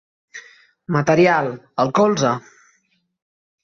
Material, 0.95 1.53
el 1.87 1.95
colze! 2.01 2.35